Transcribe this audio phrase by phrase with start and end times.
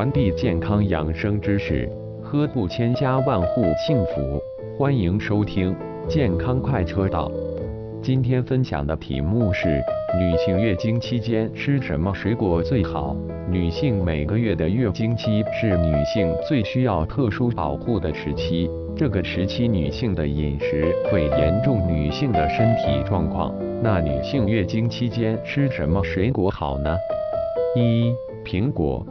[0.00, 1.86] 传递健康养生知识，
[2.22, 4.42] 呵护千家万户幸福。
[4.78, 5.76] 欢迎收听
[6.08, 7.30] 健康快车道。
[8.02, 9.78] 今天分享的题目是：
[10.18, 13.14] 女性月经期间吃什么水果最好？
[13.50, 23.54] 女性每个月的月经期是女性最需要特殊保护的时期，这个时期女性的饮食会严重女性的身体状况。
[23.82, 26.96] 那女性月经期间吃什么水果好呢？
[27.76, 28.14] 一、
[28.46, 29.04] 苹果。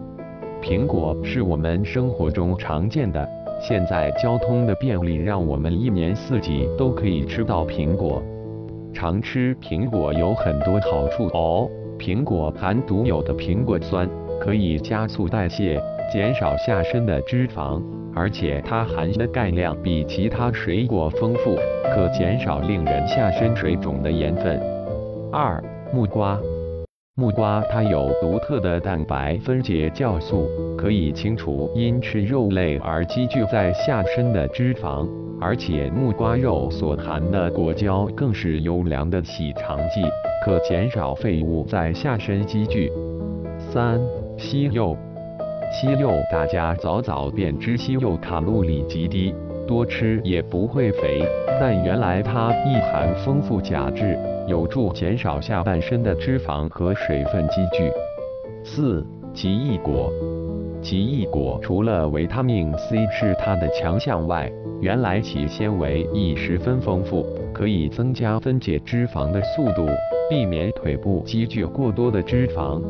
[0.61, 3.27] 苹果是我们生活中常见的，
[3.61, 8.21] 现在交通的便利让我们一年四季都可以吃到苹果。
[8.93, 11.69] 常吃苹果有很多好处哦。
[11.97, 14.07] 苹果含独有的苹果酸，
[14.39, 15.81] 可以加速代谢，
[16.11, 17.81] 减少下身的脂肪，
[18.13, 21.55] 而且它含的钙量比其他水果丰富，
[21.93, 24.59] 可减少令人下身水肿的盐分。
[25.31, 26.37] 二、木瓜。
[27.19, 30.47] 木瓜它有独特的蛋白分解酵素，
[30.77, 35.05] 可以清除因吃肉类而积聚在下身的脂肪，
[35.41, 40.01] 而且木瓜肉所含的果胶更是优良的洗肠剂，
[40.45, 42.89] 可减少废物在下身积聚。
[43.57, 43.99] 三、
[44.37, 44.95] 西柚，
[45.73, 49.35] 西柚大家早早便知西柚卡路里极低，
[49.69, 51.21] 多吃也不会肥，
[51.59, 54.17] 但原来它亦含丰富钾质。
[54.47, 57.91] 有助减少下半身的脂肪和水分积聚。
[58.63, 60.11] 四、奇异果。
[60.81, 67.23] 奇异果除了维他命 C 是它的强项外，原来其纤维亦十分丰富，
[67.53, 69.87] 可以增加分解脂肪的速度，
[70.31, 72.81] 避免腿部积聚过多的脂肪。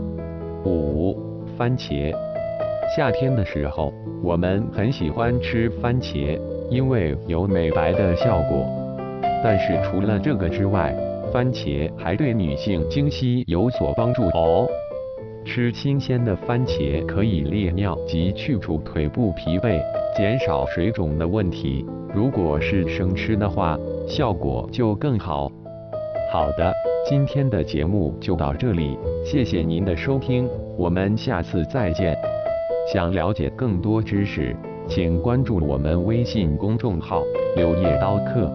[0.64, 1.18] 五、
[1.58, 2.16] 番茄。
[2.96, 3.94] 夏天的时候，
[4.24, 8.66] 我们很喜欢吃番茄，因为有美白的效果。
[9.44, 10.96] 但是除了这个之外，
[11.32, 14.68] 番茄还对女性经期有所帮助哦。
[15.46, 19.82] 吃新鲜的番茄可以利尿及去除腿部疲惫，
[20.16, 21.86] 减少水肿的问题。
[22.14, 25.52] 如果是生吃的话，效果就更好。
[26.32, 26.74] 好的，
[27.08, 30.48] 今天的节目就到这里，谢谢您的收听，
[30.78, 32.16] 我们下次再见。
[32.92, 34.56] 想了解更多知识，
[34.90, 37.24] 请关注我们微信公众号
[37.56, 38.52] “柳叶刀客”。